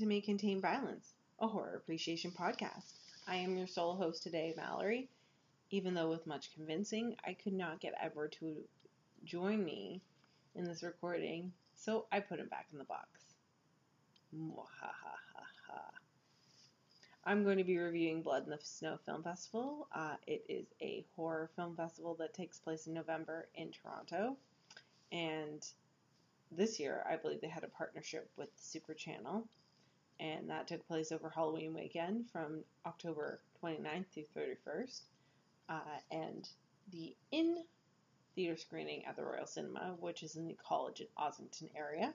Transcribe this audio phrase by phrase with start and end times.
[0.00, 2.94] To May Contain Violence, a horror appreciation podcast.
[3.28, 5.10] I am your sole host today, Mallory.
[5.70, 8.56] Even though with much convincing, I could not get Edward to
[9.26, 10.00] join me
[10.54, 13.08] in this recording, so I put him back in the box.
[17.26, 19.86] I'm going to be reviewing Blood in the Snow Film Festival.
[19.94, 24.38] Uh, it is a horror film festival that takes place in November in Toronto.
[25.12, 25.62] And
[26.50, 29.46] this year, I believe they had a partnership with the Super Channel.
[30.20, 35.00] And that took place over Halloween weekend from October 29th through 31st.
[35.68, 36.48] Uh, and
[36.92, 37.64] the in
[38.34, 42.12] theater screening at the Royal Cinema, which is in the College at Ossington area,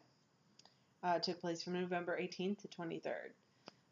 [1.03, 3.31] uh, took place from November 18th to 23rd.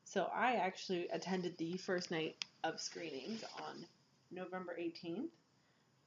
[0.06, 3.86] So I actually attended the first night of screenings on
[4.31, 5.30] November 18th,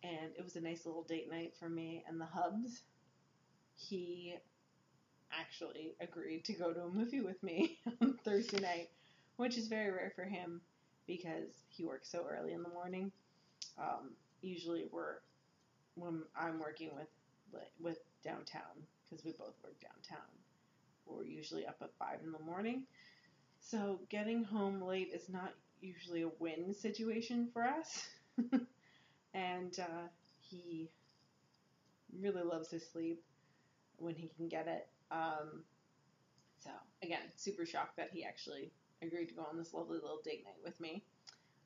[0.03, 2.83] and it was a nice little date night for me and the Hubs.
[3.75, 4.37] He
[5.39, 8.89] actually agreed to go to a movie with me on Thursday night,
[9.37, 10.61] which is very rare for him
[11.07, 13.13] because he works so early in the morning.
[13.79, 15.17] Um, usually, we're
[15.95, 17.09] when I'm working with
[17.81, 20.27] with downtown because we both work downtown.
[21.07, 22.85] We're usually up at five in the morning,
[23.61, 28.07] so getting home late is not usually a win situation for us.
[29.35, 30.09] and uh,
[30.41, 30.91] he
[32.21, 33.23] really loves his sleep
[33.99, 34.89] when he can get it.
[35.11, 35.63] Um,
[36.59, 36.71] so
[37.03, 40.63] again, super shocked that he actually agreed to go on this lovely little date night
[40.65, 41.05] with me.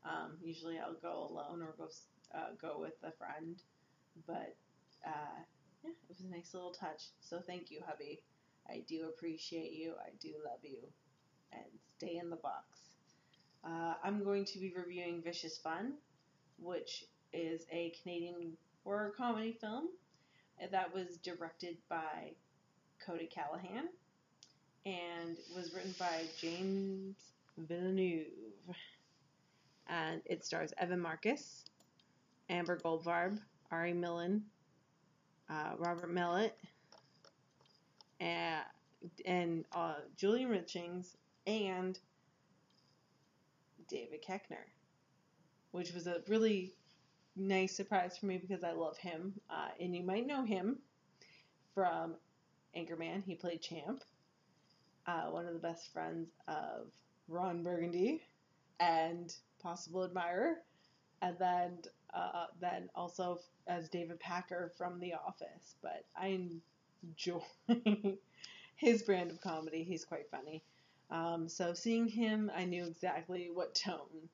[0.05, 1.89] Um, usually I'll go alone or go
[2.35, 3.61] uh, go with a friend,
[4.27, 4.57] but
[5.07, 5.41] uh,
[5.85, 7.05] yeah, it was a nice little touch.
[7.21, 8.23] So thank you, hubby.
[8.69, 9.95] I do appreciate you.
[10.01, 10.79] I do love you
[11.53, 11.65] and
[11.97, 12.81] stay in the box.
[13.65, 15.95] Uh, I'm going to be reviewing Vicious Fun,
[16.59, 19.89] which is a Canadian horror comedy film
[20.71, 22.33] that was directed by
[23.05, 23.87] Cody Calahan
[24.87, 27.17] and was written by James
[27.59, 28.27] Villeneuve.
[29.87, 31.65] And it stars Evan Marcus,
[32.49, 33.39] Amber Goldfarb,
[33.71, 34.45] Ari Millen,
[35.49, 36.53] uh, Robert Maillet,
[38.21, 38.63] and,
[39.27, 41.99] and uh, Julian Richings, and
[43.89, 44.65] David Koechner,
[45.73, 46.73] which was a really
[47.37, 49.35] nice surprise for me because I love him.
[49.51, 50.79] Uh, and you might know him
[51.75, 52.15] from
[52.77, 53.25] Anchorman.
[53.25, 54.03] He played Champ,
[55.07, 56.87] uh, one of the best friends of
[57.29, 58.23] Ron Burgundy
[58.79, 60.57] and possible admirer.
[61.23, 61.79] And then,
[62.15, 65.77] uh, then also as David Packer from The Office.
[65.83, 66.41] But I
[67.03, 67.43] enjoy
[68.77, 69.85] his brand of comedy.
[69.85, 70.63] He's quite funny.
[71.11, 74.29] Um, so seeing him, I knew exactly what tone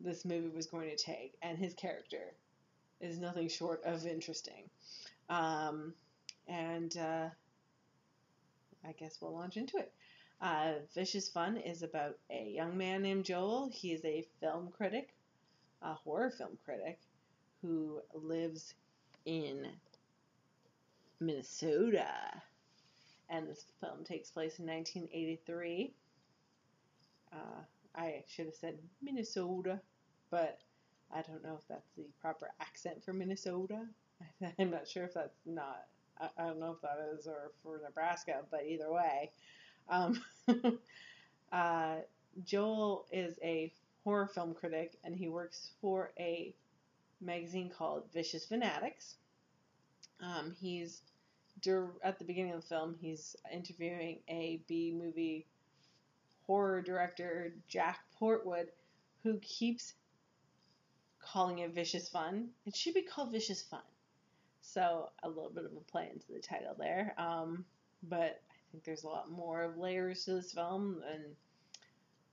[0.00, 2.34] this movie was going to take, and his character
[3.00, 4.68] is nothing short of interesting.
[5.28, 5.94] Um,
[6.48, 7.28] and uh,
[8.86, 9.92] I guess we'll launch into it.
[10.40, 13.70] Uh, Vicious Fun is about a young man named Joel.
[13.72, 15.14] He is a film critic,
[15.82, 16.98] a horror film critic,
[17.62, 18.74] who lives
[19.24, 19.66] in
[21.20, 22.42] Minnesota
[23.28, 25.92] and this film takes place in 1983.
[27.32, 27.36] Uh,
[27.96, 29.80] I should have said Minnesota,
[30.30, 30.58] but
[31.12, 33.86] I don't know if that's the proper accent for Minnesota.
[34.58, 35.84] I'm not sure if that's not.
[36.20, 39.30] I, I don't know if that is or for Nebraska, but either way,
[39.88, 40.22] um,
[41.52, 41.96] uh,
[42.44, 46.54] Joel is a horror film critic, and he works for a
[47.20, 49.16] magazine called Vicious Fanatics.
[50.20, 51.02] Um, he's
[52.02, 55.46] at the beginning of the film, he's interviewing a B movie
[56.46, 58.66] horror director, Jack Portwood,
[59.22, 59.94] who keeps
[61.20, 62.50] calling it Vicious Fun.
[62.66, 63.80] It should be called Vicious Fun.
[64.66, 67.14] So a little bit of a play into the title there.
[67.18, 67.64] Um,
[68.02, 71.24] but I think there's a lot more layers to this film than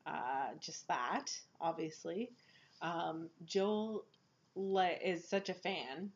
[0.06, 2.32] uh, just that, obviously.
[2.82, 4.06] Um, Joel
[4.56, 6.12] is such a fan,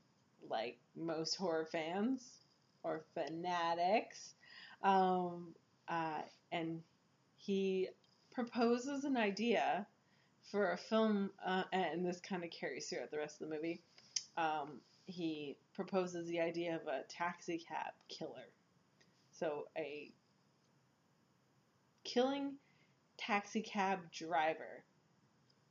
[0.50, 2.40] like most horror fans,
[2.84, 4.34] or fanatics.
[4.84, 5.54] Um,
[5.88, 6.22] uh,
[6.52, 6.82] and
[7.38, 7.90] he
[8.32, 9.86] proposes an idea
[10.50, 13.82] for a film, uh, and this kind of carries throughout the rest of the movie.
[14.38, 18.50] Um, he proposes the idea of a taxi cab killer.
[19.32, 20.12] So, a
[22.04, 22.54] killing
[23.18, 24.84] taxi cab driver,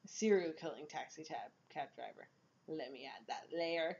[0.06, 2.28] serial killing taxi cab, cab driver.
[2.68, 3.98] Let me add that layer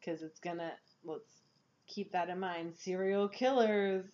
[0.00, 0.72] because it's gonna,
[1.04, 1.42] let's
[1.86, 2.74] keep that in mind.
[2.76, 4.04] Serial killers.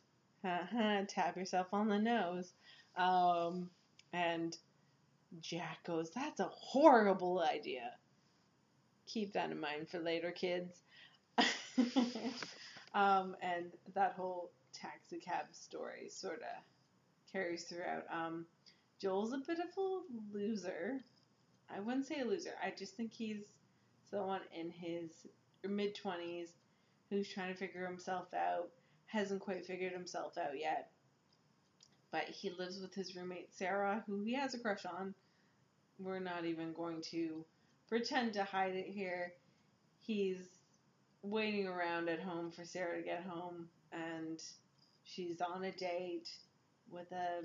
[0.43, 2.53] Tap yourself on the nose.
[2.97, 3.71] Um,
[4.13, 4.57] and
[5.41, 7.93] Jack goes, That's a horrible idea.
[9.09, 10.83] Keep that in mind for later, kids.
[12.95, 18.05] um, and that whole taxi cab story sort of carries throughout.
[18.13, 18.47] Um,
[19.01, 20.01] Joel's a bit of a
[20.33, 21.01] loser.
[21.75, 22.55] I wouldn't say a loser.
[22.63, 23.45] I just think he's
[24.11, 25.11] someone in his
[25.67, 26.49] mid 20s
[27.11, 28.69] who's trying to figure himself out,
[29.07, 30.91] hasn't quite figured himself out yet.
[32.11, 35.15] But he lives with his roommate Sarah, who he has a crush on.
[35.99, 37.45] We're not even going to
[37.89, 39.33] pretend to hide it here.
[39.99, 40.39] He's
[41.23, 44.41] waiting around at home for Sarah to get home, and
[45.05, 46.29] she's on a date
[46.91, 47.43] with a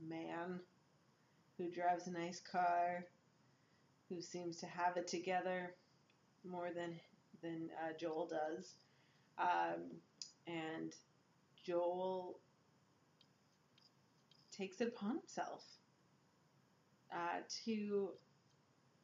[0.00, 0.60] man
[1.56, 3.04] who drives a nice car,
[4.08, 5.74] who seems to have it together
[6.44, 6.98] more than
[7.42, 8.74] than uh, Joel does,
[9.38, 9.82] um,
[10.46, 10.94] and
[11.64, 12.38] Joel
[14.56, 15.64] takes it upon himself
[17.12, 18.10] uh, to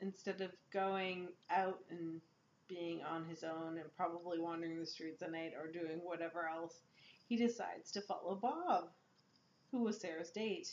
[0.00, 2.20] instead of going out and
[2.68, 6.80] being on his own and probably wandering the streets at night or doing whatever else,
[7.28, 8.88] he decides to follow Bob,
[9.70, 10.68] who was Sarah's date.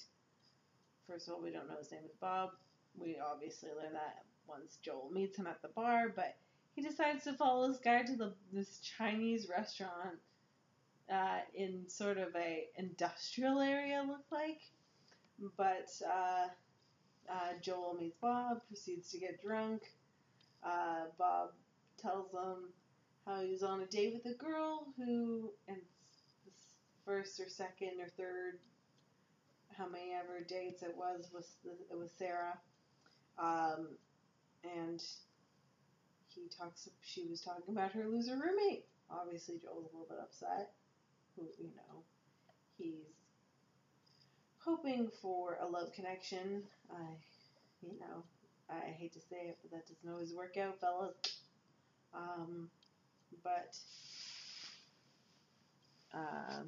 [1.07, 2.49] First of all, we don't know his name is Bob.
[2.97, 6.35] We obviously learn that once Joel meets him at the bar, but
[6.75, 10.19] he decides to follow this guy to the this Chinese restaurant
[11.11, 14.61] uh, in sort of a industrial area, look like.
[15.57, 16.47] But uh,
[17.29, 19.81] uh, Joel meets Bob, proceeds to get drunk.
[20.63, 21.51] Uh, Bob
[21.97, 22.69] tells them
[23.25, 25.77] how he was on a date with a girl who, and
[27.05, 28.59] first or second or third,
[29.77, 32.57] how many ever dates it was, was it was Sarah.
[33.37, 33.87] Um,
[34.63, 35.01] and
[36.27, 36.89] he talks.
[37.01, 38.85] She was talking about her loser roommate.
[39.09, 40.71] Obviously, Joel's a little bit upset.
[41.35, 42.03] Who you know,
[42.77, 43.24] he's
[44.65, 46.63] hoping for a love connection.
[46.91, 47.03] I,
[47.81, 48.23] you know,
[48.69, 51.15] I hate to say it, but that doesn't always work out, fellas.
[52.13, 52.69] Um,
[53.43, 53.77] but
[56.13, 56.63] uh,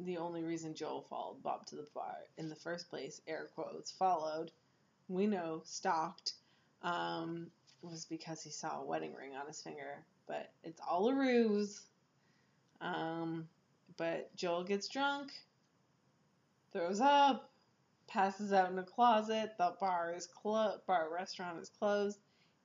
[0.00, 3.90] the only reason Joel followed Bob to the bar in the first place, air quotes,
[3.90, 4.50] followed,
[5.08, 6.32] we know, stalked,
[6.82, 7.48] um,
[7.82, 10.04] was because he saw a wedding ring on his finger.
[10.26, 11.82] But it's all a ruse.
[12.80, 13.48] Um,
[13.96, 15.32] but Joel gets drunk,
[16.72, 17.50] throws up,
[18.06, 19.52] passes out in a closet.
[19.58, 20.86] The bar is closed.
[20.86, 22.18] Bar restaurant is closed.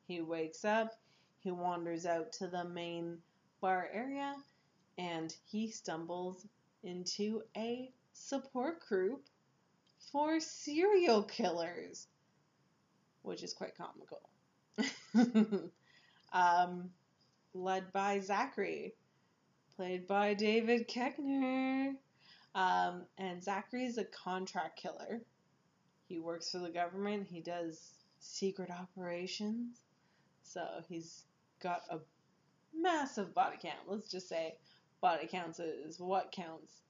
[0.07, 0.93] He wakes up.
[1.39, 3.19] He wanders out to the main
[3.61, 4.35] bar area,
[4.97, 6.45] and he stumbles
[6.83, 9.25] into a support group
[10.11, 12.07] for serial killers
[13.27, 14.21] which is quite comical.
[16.33, 16.89] um,
[17.53, 18.95] led by Zachary,
[19.75, 21.93] played by David Koechner.
[22.57, 25.21] Um, and Zachary is a contract killer.
[26.09, 27.27] He works for the government.
[27.29, 27.79] He does
[28.19, 29.77] secret operations.
[30.41, 31.25] So he's
[31.61, 31.99] got a
[32.73, 33.77] massive body count.
[33.87, 34.55] Let's just say
[35.01, 36.81] body counts is what counts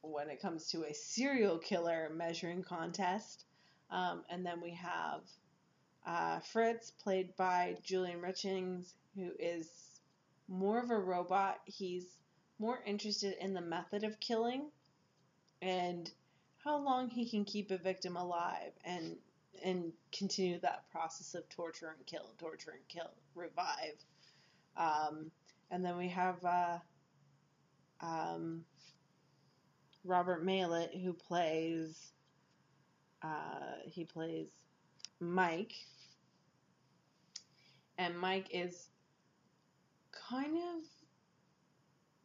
[0.00, 3.44] when it comes to a serial killer measuring contest.
[3.92, 5.20] Um, and then we have
[6.04, 9.70] uh, Fritz, played by Julian Richings, who is
[10.48, 11.60] more of a robot.
[11.64, 12.06] He's
[12.58, 14.70] more interested in the method of killing
[15.60, 16.10] and
[16.64, 19.16] how long he can keep a victim alive and
[19.64, 23.94] and continue that process of torture and kill, torture and kill, revive.
[24.76, 25.30] Um,
[25.70, 26.78] and then we have uh,
[28.00, 28.64] um,
[30.04, 32.12] Robert Maillet, who plays
[33.22, 34.48] uh, he plays
[35.20, 35.74] Mike,
[37.98, 38.88] and Mike is
[40.28, 41.01] kind of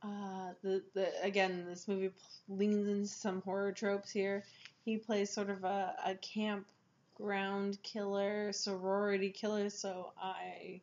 [0.03, 2.11] uh, the the again this movie
[2.47, 4.43] leans into some horror tropes here.
[4.85, 9.69] He plays sort of a, a campground killer, sorority killer.
[9.69, 10.81] So I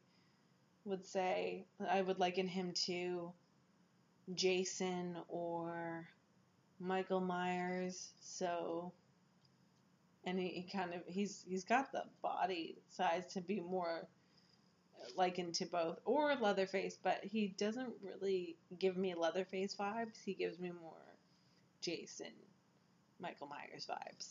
[0.85, 3.33] would say I would liken him to
[4.35, 6.09] Jason or
[6.80, 8.12] Michael Myers.
[8.21, 8.92] So
[10.26, 14.06] and he, he kind of he's he's got the body size to be more
[15.16, 20.23] likened to both or Leatherface, but he doesn't really give me Leatherface vibes.
[20.25, 20.92] He gives me more
[21.80, 22.32] Jason,
[23.20, 24.30] Michael Myers vibes.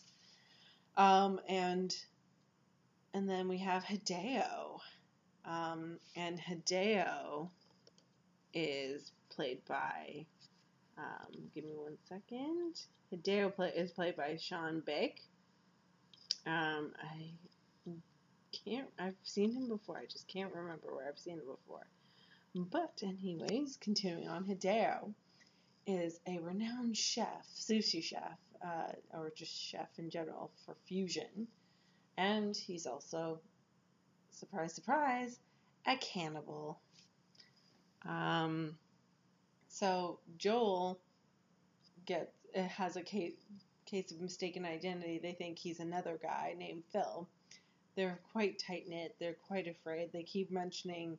[0.95, 1.95] Um, and
[3.13, 4.79] and then we have Hideo,
[5.45, 7.49] um, and Hideo
[8.53, 10.25] is played by.
[10.97, 12.81] Um, give me one second.
[13.11, 15.19] Hideo play, is played by Sean Baek.
[16.45, 17.31] Um, I
[18.65, 18.87] can't.
[18.99, 19.97] I've seen him before.
[19.97, 21.85] I just can't remember where I've seen him before.
[22.55, 25.13] But anyways, continuing on, Hideo
[25.87, 31.47] is a renowned chef, sushi chef, uh, or just chef in general for fusion,
[32.17, 33.39] and he's also,
[34.29, 35.39] surprise, surprise,
[35.85, 36.79] a cannibal.
[38.07, 38.77] Um,
[39.67, 40.99] so Joel
[42.05, 43.33] gets has a case
[43.85, 45.19] case of mistaken identity.
[45.21, 47.27] They think he's another guy named Phil.
[47.95, 49.15] They're quite tight knit.
[49.19, 50.11] They're quite afraid.
[50.11, 51.17] They keep mentioning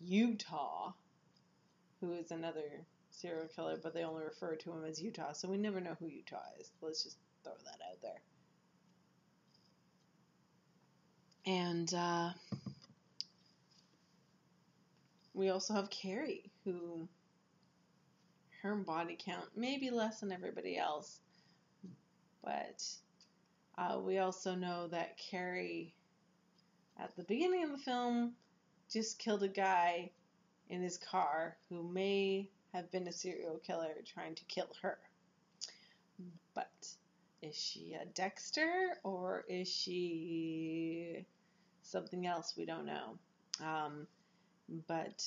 [0.00, 0.92] Utah,
[2.00, 5.56] who is another serial killer, but they only refer to him as Utah, so we
[5.56, 6.70] never know who Utah is.
[6.80, 8.20] Let's just throw that out there.
[11.46, 12.30] And uh,
[15.34, 17.08] we also have Carrie, who
[18.62, 21.20] her body count may be less than everybody else,
[22.42, 22.82] but
[23.76, 25.94] uh, we also know that Carrie,
[26.98, 28.34] at the beginning of the film,
[28.90, 30.10] just killed a guy
[30.68, 34.98] in his car who may have been a serial killer trying to kill her.
[36.54, 36.70] But
[37.42, 41.26] is she a Dexter or is she
[41.82, 42.54] something else?
[42.56, 43.18] We don't know.
[43.60, 44.06] Um,
[44.86, 45.24] but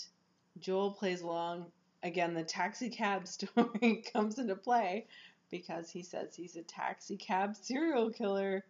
[0.59, 1.67] Joel plays along.
[2.03, 5.07] Again, the taxi cab story comes into play
[5.49, 8.63] because he says he's a taxi cab serial killer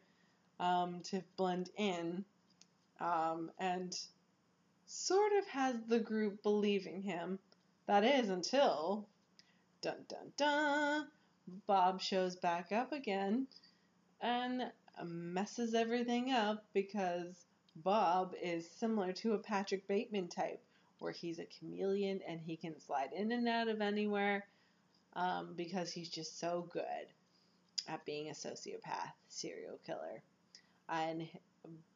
[0.60, 2.26] um, to blend in
[3.00, 3.98] um, and
[4.86, 7.40] sort of has the group believing him.
[7.88, 9.08] That is until
[9.82, 11.08] dun dun dun
[11.66, 13.48] Bob shows back up again
[14.22, 14.72] and
[15.06, 20.62] messes everything up because Bob is similar to a Patrick Bateman type,
[21.00, 24.46] where he's a chameleon and he can slide in and out of anywhere
[25.14, 27.08] um, because he's just so good
[27.88, 30.22] at being a sociopath serial killer.
[30.90, 31.28] And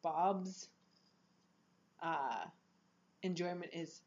[0.02, 0.68] Bob's
[2.02, 2.44] uh,
[3.22, 4.00] enjoyment is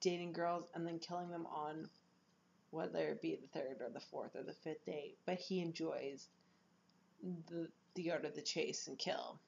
[0.00, 1.88] dating girls and then killing them on
[2.70, 5.16] whether it be the third or the fourth or the fifth date.
[5.24, 6.28] But he enjoys
[7.48, 9.38] the the art of the chase and kill.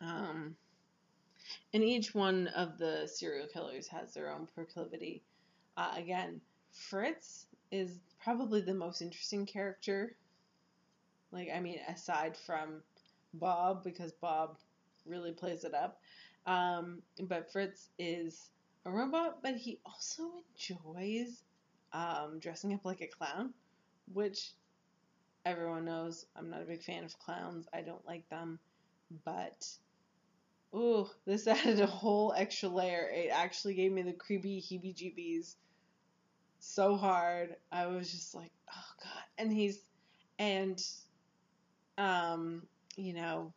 [0.00, 0.54] Um,
[1.72, 5.22] and each one of the serial killers has their own proclivity.
[5.76, 6.40] Uh, again,
[6.72, 10.14] Fritz is probably the most interesting character.
[11.32, 12.82] Like, I mean, aside from
[13.34, 14.58] Bob, because Bob
[15.06, 16.00] really plays it up.
[16.48, 18.50] Um, but Fritz is
[18.86, 21.44] a robot, but he also enjoys
[21.92, 23.54] um, dressing up like a clown,
[24.12, 24.52] which
[25.44, 27.68] everyone knows I'm not a big fan of clowns.
[27.74, 28.58] I don't like them.
[29.24, 29.68] But,
[30.74, 33.10] ooh, this added a whole extra layer.
[33.12, 35.56] It actually gave me the creepy heebie jeebies
[36.60, 37.56] so hard.
[37.72, 39.22] I was just like, oh god.
[39.38, 39.80] And he's
[40.38, 40.82] and
[41.98, 42.62] um,
[42.96, 43.52] you know,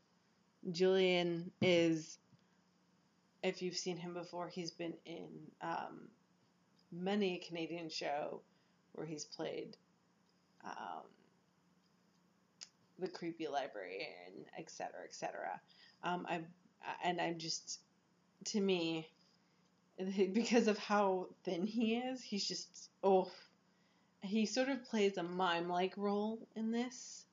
[0.71, 2.17] Julian is
[3.43, 5.27] if you've seen him before, he's been in
[5.61, 6.09] um,
[6.91, 8.41] many a Canadian show
[8.93, 9.77] where he's played
[10.63, 11.03] um,
[12.99, 15.59] the creepy librarian, etc., etc.
[16.03, 16.41] Um, I
[17.03, 17.79] and I'm just
[18.45, 19.07] to me
[20.33, 23.29] because of how thin he is, he's just oh,
[24.21, 27.25] he sort of plays a mime-like role in this.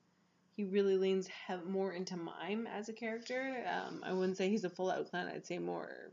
[0.59, 1.29] He really leans
[1.65, 3.63] more into mime as a character.
[3.65, 5.29] Um, I wouldn't say he's a full-out clown.
[5.33, 6.11] I'd say more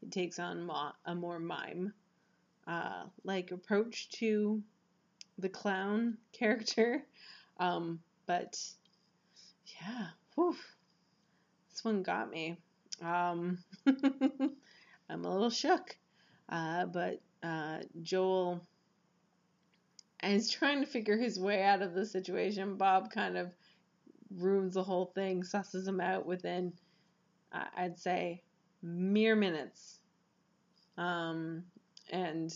[0.00, 0.70] he takes on
[1.04, 1.92] a more mime
[2.68, 4.62] uh, like approach to
[5.36, 7.02] the clown character.
[7.58, 8.56] Um, but
[9.80, 10.54] yeah, whew,
[11.68, 12.58] this one got me.
[13.00, 13.58] Um,
[13.88, 15.96] I'm a little shook.
[16.48, 18.64] Uh, but uh, Joel
[20.22, 22.76] is trying to figure his way out of the situation.
[22.76, 23.50] Bob kind of
[24.36, 26.72] ruins the whole thing, susses him out within,
[27.52, 28.42] uh, I'd say,
[28.82, 29.98] mere minutes.
[30.98, 31.64] Um,
[32.10, 32.52] and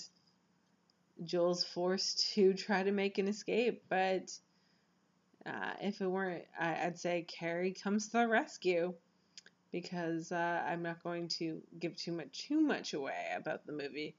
[1.24, 4.30] Joel's forced to try to make an escape, but
[5.46, 8.94] uh, if it weren't, I, would say Carrie comes to the rescue
[9.72, 14.16] because uh, I'm not going to give too much too much away about the movie.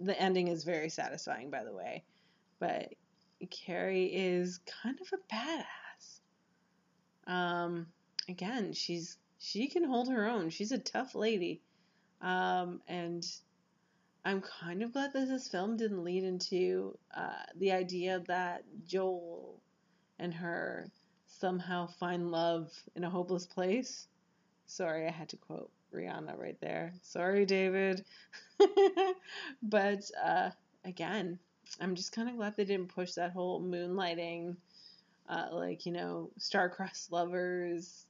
[0.00, 2.04] The ending is very satisfying, by the way,
[2.58, 2.88] but
[3.50, 5.64] Carrie is kind of a badass.
[7.28, 7.86] Um,
[8.28, 10.50] again, she's she can hold her own.
[10.50, 11.60] She's a tough lady,
[12.20, 13.24] um, and
[14.24, 19.60] I'm kind of glad that this film didn't lead into uh, the idea that Joel
[20.18, 20.90] and her
[21.28, 24.08] somehow find love in a hopeless place
[24.68, 26.92] Sorry, I had to quote Rihanna right there.
[27.00, 28.04] Sorry, David.
[29.62, 30.50] but uh,
[30.84, 31.38] again,
[31.80, 34.56] I'm just kind of glad they didn't push that whole moonlighting,
[35.28, 38.06] uh, like, you know, star-crossed lovers,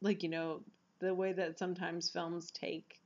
[0.00, 0.60] like, you know,
[1.00, 3.00] the way that sometimes films take,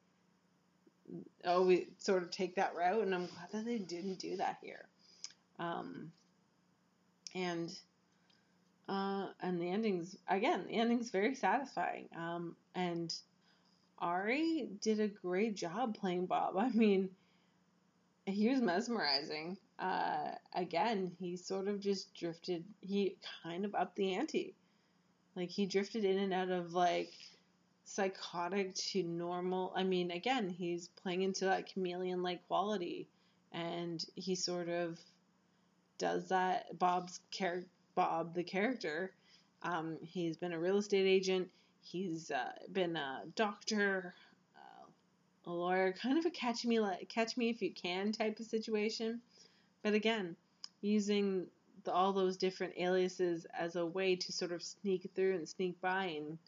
[1.45, 4.59] oh, we sort of take that route, and I'm glad that they didn't do that
[4.63, 4.87] here.
[5.59, 6.13] Um,
[7.35, 7.73] and
[8.89, 12.09] uh, and the ending's again, the ending's very satisfying.
[12.17, 13.15] Um, and
[13.99, 16.57] Ari did a great job playing Bob.
[16.59, 17.11] I mean,
[18.27, 19.57] he was mesmerizing.
[19.79, 22.65] Uh, again, he sort of just drifted.
[22.81, 24.55] He kind of upped the ante.
[25.35, 27.13] Like he drifted in and out of like
[27.85, 29.73] psychotic to normal.
[29.77, 33.07] I mean, again, he's playing into that chameleon like quality,
[33.53, 34.99] and he sort of
[35.99, 36.79] does that.
[36.79, 39.13] Bob's character, Bob, the character,
[39.63, 41.49] um, he's been a real estate agent.
[41.83, 44.15] He's uh, been a doctor,
[44.57, 48.47] uh, a lawyer, kind of a catch me catch me if you can type of
[48.47, 49.21] situation.
[49.87, 50.35] But again,
[50.81, 51.47] using
[51.85, 55.81] the, all those different aliases as a way to sort of sneak through and sneak
[55.81, 56.39] by and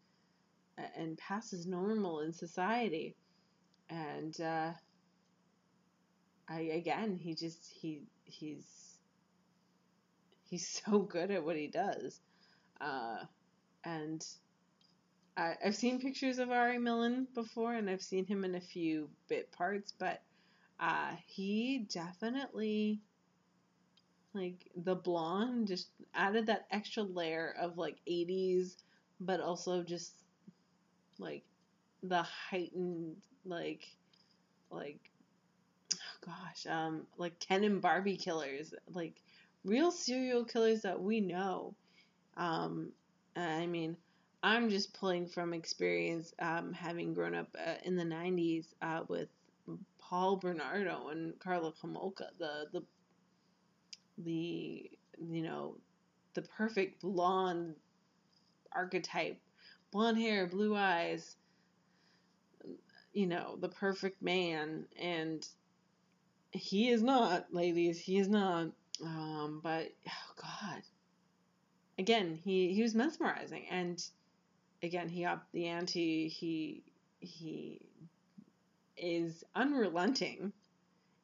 [0.97, 3.14] and pass as normal in society.
[3.90, 4.73] And uh,
[6.49, 8.66] I again, he just he he's
[10.50, 12.21] he's so good at what he does.
[12.80, 13.18] Uh,
[13.85, 14.26] and
[15.37, 19.09] I, I've seen pictures of Ari Millen before, and I've seen him in a few
[19.28, 20.23] bit parts, but
[20.80, 23.00] uh, he definitely
[24.35, 28.77] like the blonde just added that extra layer of like 80s,
[29.21, 30.13] but also just
[31.19, 31.45] like
[32.03, 33.85] the heightened like
[34.71, 35.01] like
[35.95, 39.15] oh gosh um like Ken and Barbie killers like
[39.65, 41.75] real serial killers that we know.
[42.37, 42.93] Um
[43.37, 43.97] I mean
[44.43, 49.29] I'm just pulling from experience, um, having grown up uh, in the '90s uh, with
[49.99, 52.83] Paul Bernardo and Karla Homolka, the the
[54.25, 55.77] the you know
[56.35, 57.75] the perfect blonde
[58.73, 59.40] archetype,
[59.90, 61.37] blonde hair, blue eyes,
[63.12, 65.47] you know the perfect man, and
[66.51, 68.69] he is not, ladies, he is not.
[69.05, 70.83] Um, but oh God,
[71.99, 74.03] again, he he was mesmerizing and
[74.83, 76.29] again, he upped the ante.
[76.29, 76.83] He
[77.21, 77.81] he
[78.97, 80.53] is unrelenting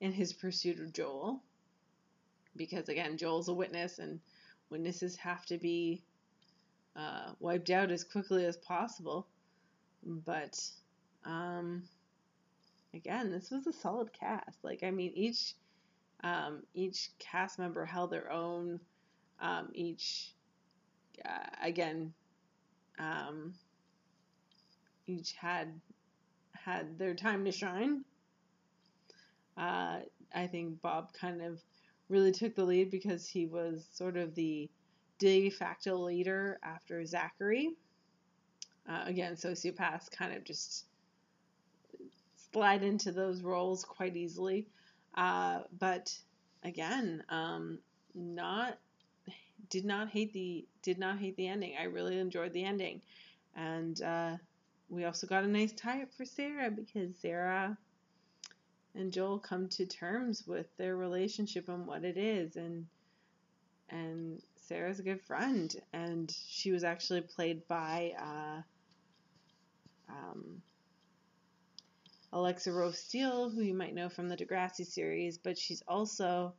[0.00, 1.42] in his pursuit of Joel
[2.56, 4.20] because again, Joel's a witness, and
[4.70, 6.02] witnesses have to be
[6.96, 9.26] uh, wiped out as quickly as possible.
[10.04, 10.60] But
[11.24, 11.84] um,
[12.92, 14.62] again, this was a solid cast.
[14.62, 15.54] Like I mean, each
[16.22, 18.80] um, each cast member held their own.
[19.40, 20.32] Um, each
[21.24, 22.12] uh, again
[22.98, 23.54] um,
[25.06, 25.80] each had
[26.52, 28.04] had their time to shine.
[29.56, 30.00] Uh,
[30.34, 31.60] I think Bob kind of
[32.08, 34.70] really took the lead because he was sort of the
[35.18, 37.70] de facto leader after Zachary.
[38.88, 40.86] Uh, again, sociopaths kind of just
[42.52, 44.66] slide into those roles quite easily.
[45.14, 46.16] Uh, but
[46.62, 47.78] again, um,
[48.14, 48.78] not
[49.70, 51.74] did not hate the did not hate the ending.
[51.80, 53.00] I really enjoyed the ending,
[53.56, 54.36] and uh,
[54.88, 57.78] we also got a nice tie up for Sarah because Sarah
[58.94, 62.86] and Joel come to terms with their relationship and what it is, and
[63.90, 68.62] and Sarah's a good friend, and she was actually played by uh,
[70.08, 70.62] um,
[72.32, 76.54] Alexa Rose Steele, who you might know from the Degrassi series, but she's also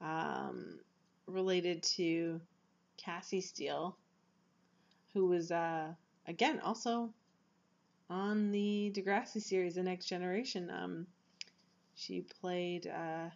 [0.00, 0.80] um,
[1.26, 2.40] related to
[2.96, 3.96] Cassie Steele,
[5.12, 5.92] who was uh,
[6.26, 7.12] again also
[8.08, 10.70] on the Degrassi series, The Next Generation.
[10.70, 11.06] Um,
[11.96, 12.86] she played.
[12.86, 13.30] Uh,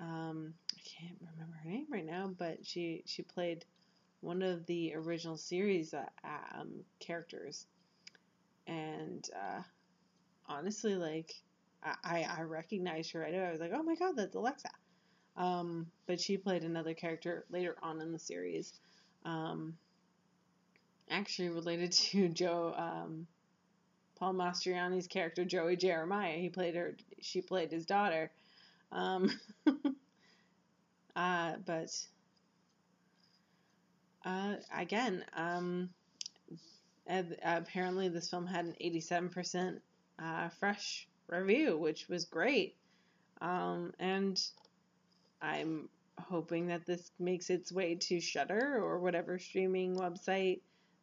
[0.00, 3.64] um, I can't remember her name right now, but she she played
[4.20, 7.66] one of the original series uh, um, characters,
[8.66, 9.62] and uh,
[10.46, 11.32] honestly, like
[11.82, 13.46] I I recognized her right away.
[13.46, 14.70] I was like, oh my god, that's Alexa.
[15.36, 18.72] Um, but she played another character later on in the series.
[19.24, 19.74] Um,
[21.10, 23.26] actually related to Joe um,
[24.22, 26.36] Paul Mastroianni's character Joey Jeremiah.
[26.36, 26.94] He played her.
[27.20, 28.30] She played his daughter.
[28.92, 29.28] Um,
[31.16, 31.90] uh, but
[34.24, 35.90] uh, again, um,
[37.44, 39.80] apparently this film had an 87%
[40.20, 42.76] uh, fresh review, which was great.
[43.40, 44.40] Um, and
[45.40, 45.88] I'm
[46.20, 50.60] hoping that this makes its way to Shudder or whatever streaming website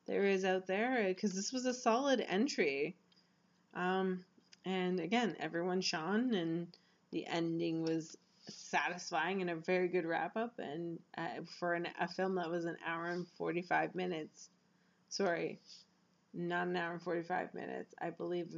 [0.07, 2.95] there is out there because this was a solid entry.
[3.73, 4.23] Um,
[4.65, 6.67] and again, everyone shone, and
[7.11, 10.53] the ending was satisfying and a very good wrap up.
[10.59, 14.49] And uh, for an, a film that was an hour and 45 minutes,
[15.09, 15.59] sorry,
[16.33, 18.55] not an hour and 45 minutes, I believe,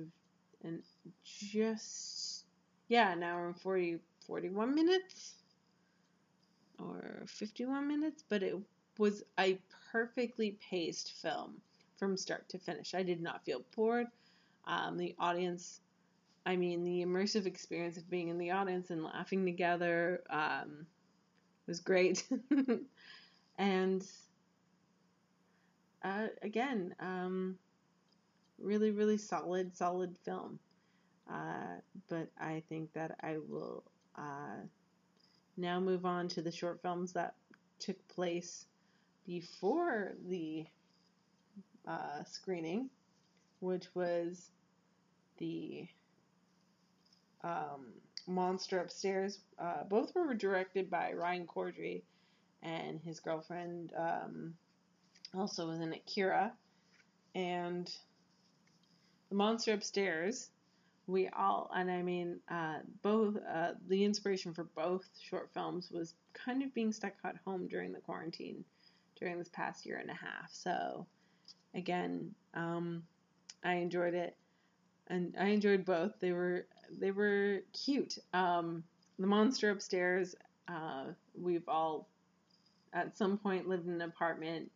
[0.63, 0.81] and
[1.23, 2.45] just,
[2.87, 5.35] yeah, an hour and 40, 41 minutes
[6.79, 8.55] or 51 minutes, but it
[8.97, 9.57] was a
[9.91, 11.61] perfectly paced film
[11.97, 12.93] from start to finish.
[12.93, 14.07] I did not feel bored.
[14.65, 15.81] Um, the audience
[16.45, 20.87] I mean, the immersive experience of being in the audience and laughing together um,
[21.67, 22.27] was great.
[23.59, 24.03] and
[26.03, 27.57] uh, again, um,
[28.59, 30.57] really, really solid, solid film.
[31.31, 31.77] Uh,
[32.09, 33.83] but I think that I will
[34.17, 34.65] uh,
[35.57, 37.35] now move on to the short films that
[37.77, 38.65] took place
[39.27, 40.65] before the
[41.87, 42.89] uh, screening,
[43.61, 44.51] which was
[45.37, 45.87] the
[47.43, 47.93] um,
[48.27, 49.39] Monster Upstairs.
[49.57, 52.03] Uh, both were directed by Ryan Cordry,
[52.61, 54.53] and his girlfriend um,
[55.33, 56.51] also was in it, Kira.
[57.33, 57.89] And
[59.29, 60.49] The Monster Upstairs,
[61.07, 66.13] we all, and I mean, uh, both, uh, the inspiration for both short films was
[66.33, 68.63] kind of being stuck at home during the quarantine
[69.19, 70.51] during this past year and a half.
[70.51, 71.05] So,
[71.75, 73.03] again, um,
[73.63, 74.35] I enjoyed it,
[75.07, 76.19] and I enjoyed both.
[76.19, 76.65] They were
[76.99, 78.17] they were cute.
[78.33, 78.83] Um,
[79.19, 80.35] the monster upstairs.
[80.67, 81.05] Uh,
[81.39, 82.07] we've all
[82.93, 84.71] at some point lived in an apartment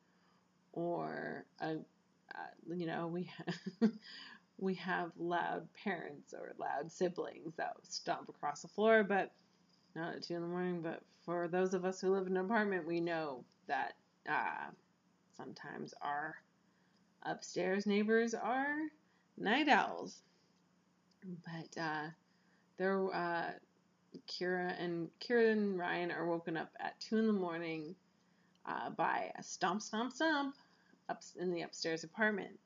[0.74, 3.91] or a, uh, you know we have,
[4.58, 9.32] we have loud parents or loud siblings that stomp across the floor, but
[9.95, 10.82] not at two in the morning.
[10.82, 13.93] But for those of us who live in an apartment, we know that
[14.30, 14.69] uh,
[15.38, 16.36] sometimes our
[17.26, 18.76] upstairs neighbors are
[19.38, 20.22] night owls.
[21.24, 22.08] But uh,
[22.78, 23.52] they're uh,
[24.28, 27.96] Kira and Kira and Ryan are woken up at two in the morning
[28.66, 30.56] uh, by a stomp, stomp, stomp
[31.10, 32.58] up in the upstairs apartment.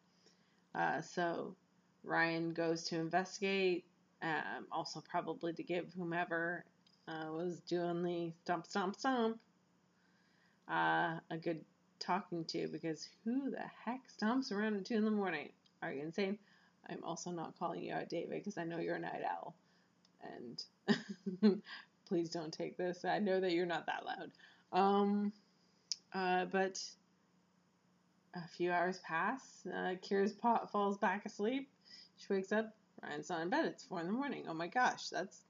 [0.75, 1.55] Uh, so
[2.03, 3.85] Ryan goes to investigate,
[4.21, 6.65] um, also probably to give whomever
[7.07, 9.39] uh, was doing the stomp, stomp, stomp
[10.69, 11.63] uh, a good
[11.99, 15.49] talking to because who the heck stomps around at 2 in the morning?
[15.81, 16.37] Are you insane?
[16.89, 19.55] I'm also not calling you out, David, because I know you're a night owl.
[20.23, 21.61] And
[22.07, 23.05] please don't take this.
[23.05, 24.31] I know that you're not that loud.
[24.71, 25.31] Um,
[26.13, 26.81] uh, but
[28.33, 29.41] a few hours pass.
[29.67, 31.69] Uh, Kira's pot falls back asleep.
[32.17, 32.73] She wakes up.
[33.01, 33.65] Ryan's not in bed.
[33.65, 34.45] It's four in the morning.
[34.47, 35.41] Oh my gosh, that's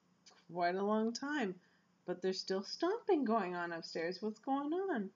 [0.53, 1.55] quite a long time.
[2.05, 4.21] But there's still stomping going on upstairs.
[4.21, 5.09] What's going on?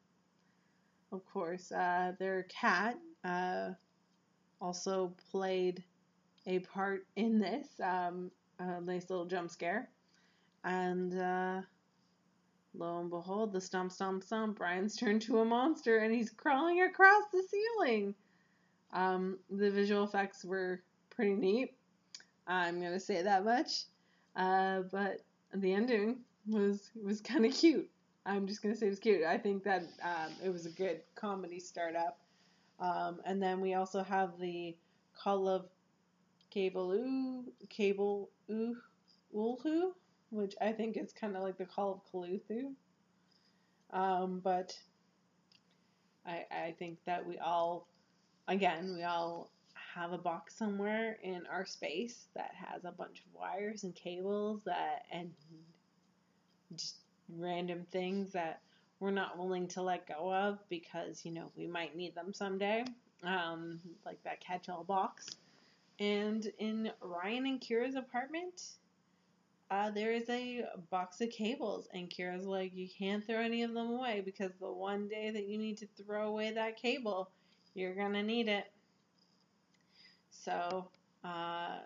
[1.13, 3.69] Of course, uh, their cat uh,
[4.59, 5.83] also played
[6.47, 7.67] a part in this.
[7.79, 9.89] Um, a nice little jump scare.
[10.63, 11.61] And uh,
[12.73, 16.81] lo and behold, the stomp, stomp, stomp, Brian's turned to a monster and he's crawling
[16.81, 18.15] across the ceiling.
[18.91, 21.75] Um, the visual effects were pretty neat.
[22.47, 23.83] I'm gonna say that much.
[24.35, 25.19] Uh, but
[25.53, 27.89] the ending was was kind of cute.
[28.25, 29.23] I'm just gonna say it was cute.
[29.23, 32.19] I think that um, it was a good comedy startup.
[32.79, 34.75] Um, and then we also have the
[35.13, 35.65] Call of
[36.49, 39.91] Cable Cable Ulhu,
[40.29, 42.73] which I think is kind of like the Call of Cthulhu.
[43.91, 44.77] Um, but
[46.25, 47.87] I I think that we all,
[48.47, 49.51] again, we all
[49.93, 54.63] have a box somewhere in our space that has a bunch of wires and cables
[54.65, 55.31] that and
[56.75, 57.02] just
[57.37, 58.61] random things that
[58.99, 62.85] we're not willing to let go of because you know we might need them someday.
[63.23, 65.27] Um, like that catch-all box.
[65.99, 68.61] And in ryan and kira's apartment
[69.71, 71.87] uh, there is a box of cables.
[71.93, 75.47] And kira's like you can't throw any of them away because the one day that
[75.47, 77.29] you need to throw away that cable
[77.73, 78.71] you're gonna need it.
[80.31, 80.89] So,
[81.23, 81.77] uh,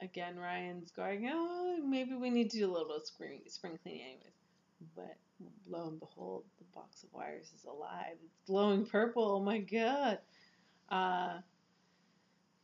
[0.00, 4.37] again, Ryan's going, oh, maybe we need to do a little spring, spring cleaning anyways.
[4.94, 5.16] But
[5.68, 8.16] lo and behold, the box of wires is alive.
[8.24, 9.24] It's glowing purple.
[9.24, 10.18] Oh my god.
[10.90, 11.38] Uh,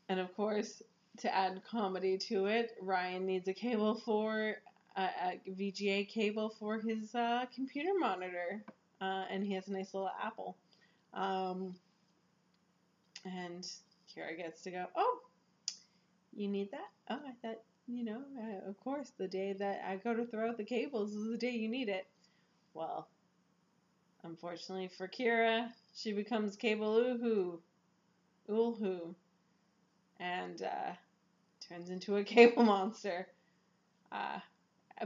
[0.09, 0.83] and of course,
[1.19, 4.57] to add comedy to it, Ryan needs a cable for
[4.97, 8.65] a, a VGA cable for his uh, computer monitor,
[9.01, 10.57] uh, and he has a nice little Apple.
[11.13, 11.75] Um,
[13.25, 13.67] and
[14.15, 15.19] Kira gets to go, oh,
[16.35, 16.91] you need that?
[17.11, 20.49] Oh, I thought, you know, uh, of course, the day that I go to throw
[20.49, 22.07] out the cables is the day you need it.
[22.73, 23.09] Well,
[24.23, 27.59] unfortunately for Kira, she becomes Cable Uhu,
[28.49, 29.15] Ulhu,
[30.19, 30.93] and uh,
[31.69, 33.29] turns into a cable monster.
[34.11, 34.39] Uh,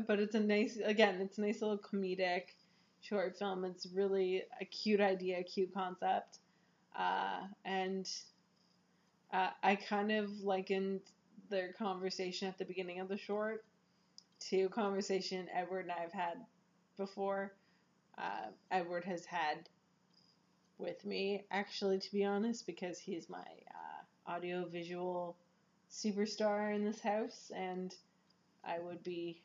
[0.07, 2.45] but it's a nice, again, it's a nice little comedic
[3.01, 3.65] short film.
[3.65, 6.39] It's really a cute idea, a cute concept.
[6.99, 8.09] Uh, and
[9.33, 11.01] uh, I kind of likened
[11.49, 13.65] their conversation at the beginning of the short
[14.51, 16.39] to conversation Edward and I have had
[16.97, 17.53] before.
[18.17, 19.69] Uh, Edward has had
[20.79, 25.37] with me, actually, to be honest, because he's my uh, audio visual
[25.91, 27.95] superstar in this house, and
[28.65, 29.43] I would be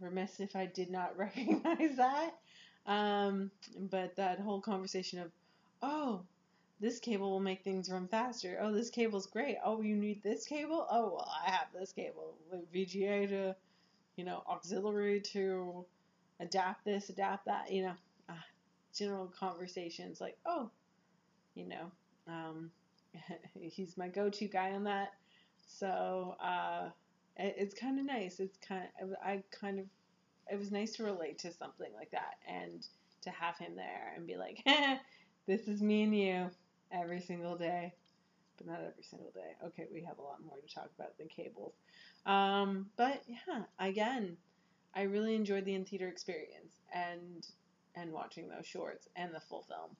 [0.00, 2.34] remiss if I did not recognize that.
[2.86, 3.50] Um,
[3.90, 5.30] but that whole conversation of,
[5.82, 6.22] oh,
[6.80, 8.58] this cable will make things run faster.
[8.60, 9.56] Oh, this cable's great.
[9.64, 10.86] Oh, you need this cable?
[10.90, 13.56] Oh, well, I have this cable with VGA to,
[14.16, 15.84] you know, auxiliary to
[16.40, 17.94] adapt this, adapt that, you know,
[18.28, 18.34] uh,
[18.94, 20.70] general conversations like, oh,
[21.54, 21.90] you know,
[22.28, 22.70] um,
[23.60, 25.12] he's my go-to guy on that.
[25.66, 26.88] So uh,
[27.36, 28.40] it, it's kind of nice.
[28.40, 29.86] It's kind of I kind of
[30.50, 32.86] it was nice to relate to something like that and
[33.22, 34.62] to have him there and be like,
[35.46, 36.50] this is me and you
[36.92, 37.94] every single day.
[38.56, 39.56] But not every single day.
[39.66, 41.74] Okay, we have a lot more to talk about than cables.
[42.24, 44.36] Um, but yeah, again,
[44.94, 47.46] I really enjoyed the in theater experience and
[47.96, 49.96] and watching those shorts and the full film.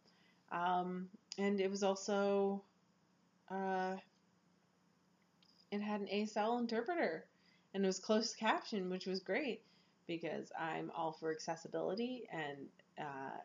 [0.52, 2.62] Um, and it was also
[3.50, 3.96] uh,
[5.70, 7.26] it had an ASL interpreter
[7.74, 9.62] and it was closed caption, which was great
[10.06, 12.68] because I'm all for accessibility and
[13.00, 13.36] uh,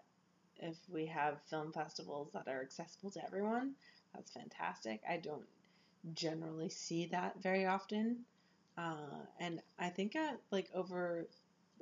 [0.60, 3.74] if we have film festivals that are accessible to everyone,
[4.14, 5.02] that's fantastic.
[5.10, 5.46] I don't
[6.14, 8.26] generally see that very often.
[8.78, 11.28] Uh, and I think at, like over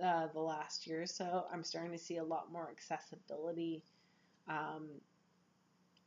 [0.03, 3.83] uh, the last year or so, I'm starting to see a lot more accessibility
[4.47, 4.89] um,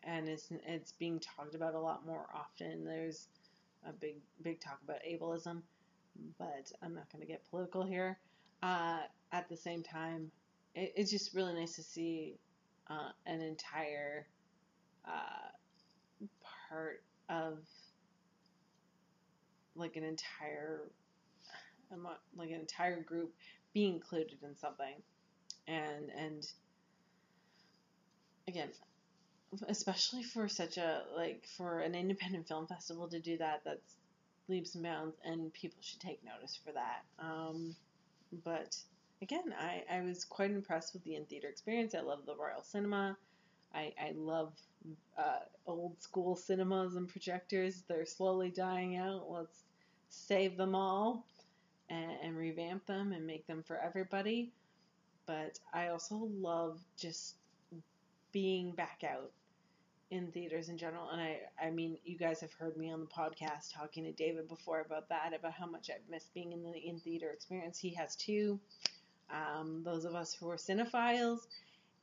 [0.02, 2.84] and it's it's being talked about a lot more often.
[2.84, 3.28] There's
[3.86, 5.62] a big big talk about ableism,
[6.38, 8.18] but I'm not going to get political here.
[8.62, 9.00] Uh,
[9.32, 10.30] at the same time,
[10.74, 12.38] it, it's just really nice to see
[12.90, 14.26] uh, an entire
[15.06, 16.26] uh,
[16.68, 17.58] part of
[19.76, 20.82] like an entire
[22.36, 23.32] like an entire group
[23.72, 24.94] be included in something.
[25.66, 26.46] And and
[28.48, 28.70] again
[29.68, 33.96] especially for such a like for an independent film festival to do that that's
[34.48, 37.04] leaps and bounds and people should take notice for that.
[37.18, 37.74] Um,
[38.44, 38.76] but
[39.22, 43.16] again I, I was quite impressed with the in-theater experience i love the royal cinema
[43.74, 44.52] i, I love
[45.18, 49.64] uh, old school cinemas and projectors they're slowly dying out let's
[50.08, 51.26] save them all
[51.88, 54.52] and, and revamp them and make them for everybody
[55.26, 57.34] but i also love just
[58.32, 59.30] being back out
[60.10, 61.08] in theaters in general.
[61.10, 64.48] And I, I mean, you guys have heard me on the podcast talking to David
[64.48, 67.78] before about that, about how much I've missed being in the in theater experience.
[67.78, 68.58] He has too.
[69.32, 71.40] Um, those of us who are cinephiles,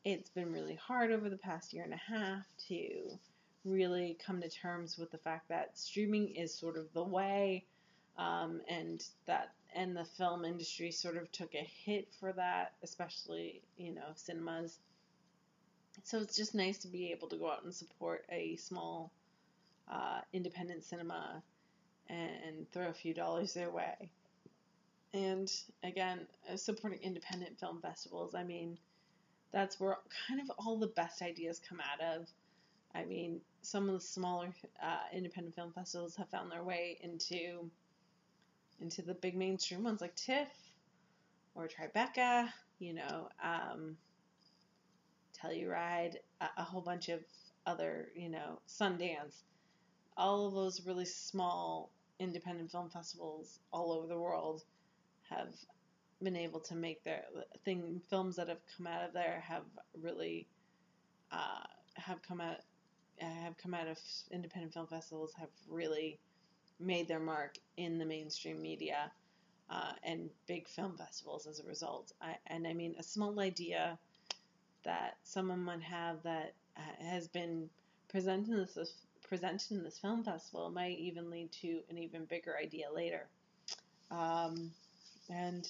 [0.03, 3.19] it's been really hard over the past year and a half to
[3.65, 7.65] really come to terms with the fact that streaming is sort of the way,
[8.17, 13.61] um, and that and the film industry sort of took a hit for that, especially
[13.77, 14.79] you know cinemas
[16.03, 19.11] so it's just nice to be able to go out and support a small
[19.91, 21.41] uh, independent cinema
[22.09, 24.09] and, throw a few dollars their way.
[25.13, 25.51] And
[25.83, 28.77] again, uh, supporting independent film festivals, I mean,
[29.51, 32.27] that's where kind of all the best ideas come out of.
[32.93, 34.49] I mean, some of the smaller
[34.81, 37.69] uh, independent film festivals have found their way into
[38.79, 40.49] into the big mainstream ones like TIFF
[41.55, 42.49] or Tribeca.
[42.79, 43.97] You know, um,
[45.33, 47.21] Telluride, a, a whole bunch of
[47.65, 49.43] other, you know, Sundance,
[50.15, 54.63] all of those really small independent film festivals all over the world
[55.29, 55.53] have
[56.21, 57.23] been able to make their
[57.63, 59.63] thing films that have come out of there have
[60.01, 60.47] really
[61.31, 61.63] uh,
[61.95, 62.57] have come out
[63.19, 63.97] have come out of
[64.31, 66.19] independent film festivals have really
[66.79, 69.11] made their mark in the mainstream media
[69.69, 72.11] uh, and big film festivals as a result.
[72.21, 73.97] I, and I mean, a small idea
[74.83, 77.69] that someone might have that uh, has been
[78.07, 78.93] presented in this
[79.27, 83.27] presented in this film festival might even lead to an even bigger idea later.
[84.09, 84.71] Um,
[85.29, 85.67] and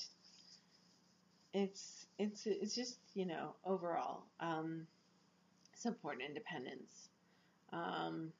[1.53, 4.85] it's it's it's just you know overall um,
[5.75, 7.09] support independence,
[7.73, 8.31] um,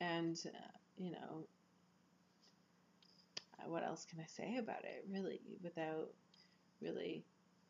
[0.00, 1.46] and uh, you know
[3.58, 6.08] uh, what else can I say about it really without
[6.80, 7.24] really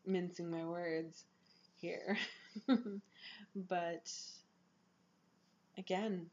[0.05, 1.25] mincing my words
[1.75, 2.17] here.
[3.55, 4.09] but
[5.77, 6.29] again,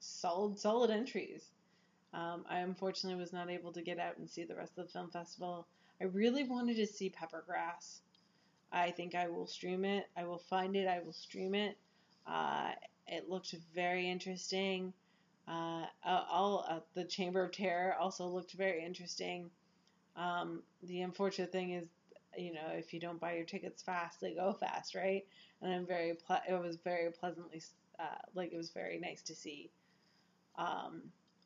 [0.00, 1.50] solid, solid entries.
[2.12, 4.92] Um, I unfortunately was not able to get out and see the rest of the
[4.92, 5.66] film festival.
[6.00, 8.00] I really wanted to see Peppergrass.
[8.72, 10.08] I think I will stream it.
[10.16, 10.88] I will find it.
[10.88, 11.76] I will stream it.
[12.26, 12.70] Uh,
[13.06, 14.92] it looked very interesting.
[15.46, 19.50] Uh, all uh, the Chamber of Terror also looked very interesting.
[20.16, 21.88] Um, the unfortunate thing is
[22.36, 25.24] you know, if you don't buy your tickets fast, they go fast, right?
[25.62, 27.62] And I'm very, ple- it was very pleasantly,
[27.98, 29.70] uh, like it was very nice to see
[30.56, 31.02] um,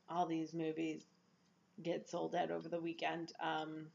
[0.08, 1.02] all these movies
[1.82, 3.32] get sold out over the weekend.
[3.40, 3.86] Um,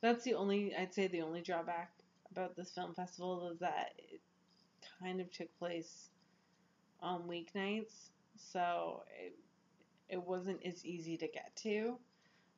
[0.00, 1.92] that's the only, I'd say, the only drawback
[2.30, 4.20] about this film festival is that it
[5.00, 6.08] kind of took place
[7.00, 9.34] on weeknights, so it,
[10.08, 11.98] it wasn't as easy to get to.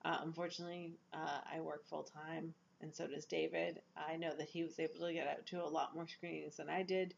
[0.04, 3.80] Uh, unfortunately, uh, I work full time, and so does David.
[3.96, 6.68] I know that he was able to get out to a lot more screenings than
[6.68, 7.14] I did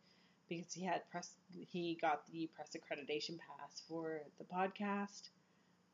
[0.48, 1.32] because he had press.
[1.70, 5.30] He got the press accreditation pass for the podcast,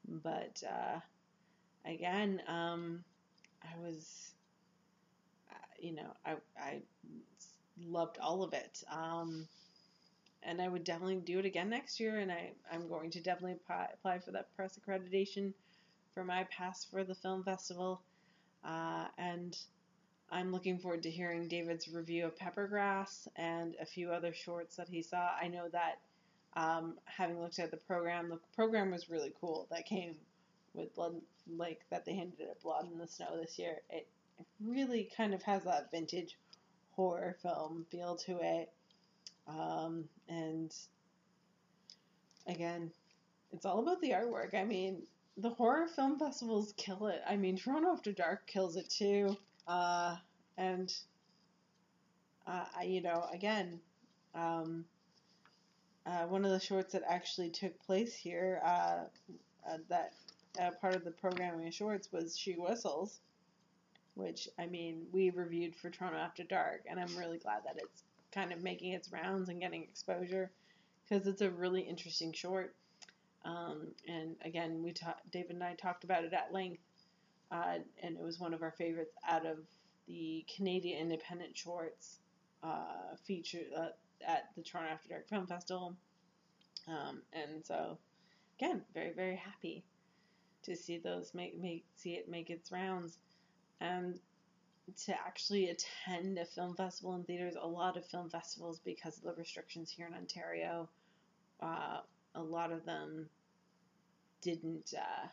[0.08, 1.00] but uh,
[1.84, 3.04] again, um,
[3.62, 4.34] I was,
[5.50, 6.82] uh, you know, I I
[7.82, 8.82] loved all of it.
[8.90, 9.46] Um,
[10.42, 12.18] and I would definitely do it again next year.
[12.18, 15.52] And I, I'm going to definitely apply, apply for that press accreditation
[16.14, 18.02] for my pass for the film festival.
[18.64, 19.56] Uh, and
[20.30, 24.88] I'm looking forward to hearing David's review of Peppergrass and a few other shorts that
[24.88, 25.30] he saw.
[25.40, 25.98] I know that
[26.54, 29.66] um, having looked at the program, the program was really cool.
[29.70, 30.14] That came
[30.72, 31.20] with blood,
[31.56, 33.78] like that they handed it Blood in the Snow this year.
[33.90, 34.06] It,
[34.64, 36.38] really kind of has that vintage
[36.92, 38.72] horror film feel to it.
[39.46, 40.74] Um, and
[42.46, 42.90] again,
[43.52, 44.54] it's all about the artwork.
[44.54, 45.02] I mean,
[45.36, 47.20] the horror film festivals kill it.
[47.28, 49.36] I mean, Toronto After Dark kills it too.
[49.66, 50.16] Uh,
[50.56, 50.92] and,
[52.46, 53.80] uh, I, you know, again,
[54.34, 54.84] um,
[56.06, 59.04] uh, one of the shorts that actually took place here, uh,
[59.68, 60.12] uh, that
[60.60, 63.20] uh, part of the programming of shorts was She Whistles,
[64.14, 68.02] which, I mean, we reviewed for Toronto After Dark, and I'm really glad that it's
[68.32, 70.50] kind of making its rounds and getting exposure
[71.08, 72.74] because it's a really interesting short.
[73.44, 76.82] Um, and again, we ta- David and I talked about it at length,
[77.50, 79.58] uh, and it was one of our favorites out of
[80.06, 82.18] the Canadian independent shorts
[82.62, 83.88] uh, featured uh,
[84.26, 85.96] at the Toronto After Dark Film Festival.
[86.88, 87.98] Um, and so,
[88.58, 89.84] again, very very happy
[90.64, 93.18] to see those make make see it make its rounds,
[93.80, 94.18] and
[95.04, 97.54] to actually attend a film festival in theaters.
[97.60, 100.88] A lot of film festivals, because of the restrictions here in Ontario,
[101.62, 102.00] uh,
[102.34, 103.28] a lot of them
[104.42, 105.28] didn't uh,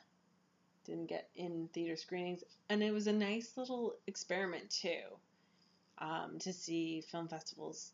[0.87, 5.03] didn't get in theater screenings, and it was a nice little experiment too
[5.99, 7.91] um, to see film festivals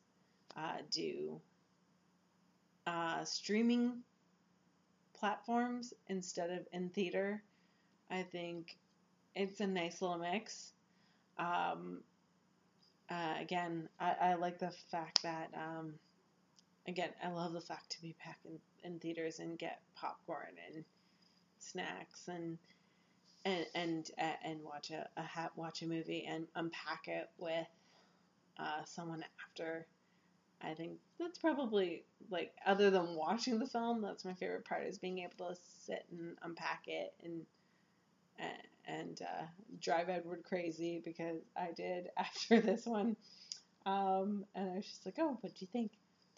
[0.56, 1.42] uh, do
[2.88, 4.04] uh, streaming
[5.14, 7.44] platforms instead of in theater.
[8.10, 8.78] I think
[9.36, 10.74] it's a nice little mix.
[11.38, 12.02] Um,
[13.10, 15.94] uh, again, I, I like the fact that, um,
[16.88, 20.84] again, I love the fact to be back in, in theaters and get popcorn and
[21.60, 22.58] snacks and
[23.46, 24.12] and and
[24.44, 27.68] and watch a, a watch a movie and unpack it with
[28.60, 29.86] uh, someone after.
[30.62, 34.98] I think that's probably like other than watching the film, that's my favorite part is
[34.98, 37.42] being able to sit and unpack it and
[38.86, 39.46] and uh,
[39.82, 43.16] drive Edward crazy because I did after this one.
[43.86, 45.92] Um, and I was just like, oh, what do you think?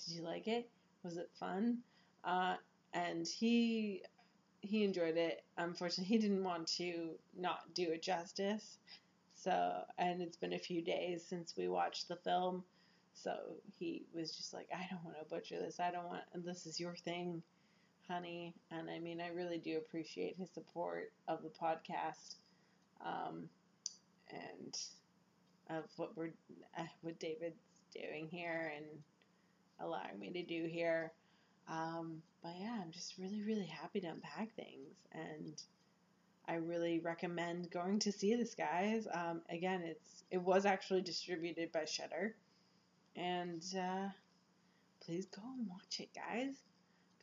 [0.05, 0.69] Did you like it?
[1.03, 1.79] Was it fun?
[2.23, 2.55] Uh,
[2.93, 4.01] and he
[4.65, 5.43] he enjoyed it.
[5.57, 8.77] Unfortunately, he didn't want to not do it justice.
[9.33, 12.63] So, and it's been a few days since we watched the film.
[13.13, 13.35] So
[13.77, 15.79] he was just like, I don't want to butcher this.
[15.79, 17.41] I don't want, and this is your thing
[18.07, 18.53] honey.
[18.71, 22.35] And I mean, I really do appreciate his support of the podcast
[23.05, 23.49] um,
[24.29, 24.77] and
[25.69, 26.33] of what we're
[26.77, 27.61] uh, what David's
[27.93, 28.85] doing here and
[29.79, 31.11] allowing me to do here.
[31.67, 35.59] Um, but yeah, I'm just really, really happy to unpack things, and
[36.47, 39.07] I really recommend going to see this, guys.
[39.11, 42.35] Um, again, it's it was actually distributed by Shudder,
[43.15, 44.09] and uh,
[45.03, 46.53] please go and watch it, guys.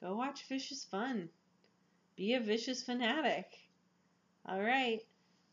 [0.00, 1.28] Go watch Vicious Fun.
[2.16, 3.46] Be a vicious fanatic.
[4.44, 5.02] All right.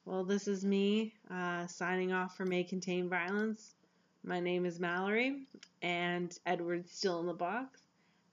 [0.04, 3.76] Well, this is me uh, signing off for May Contain Violence.
[4.24, 5.44] My name is Mallory,
[5.84, 7.80] and Edward's still in the box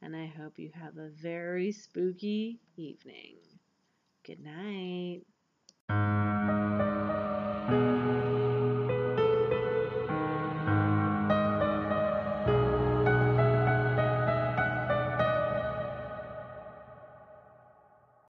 [0.02, 3.36] and I hope you have a very spooky evening.
[4.24, 5.22] Good night.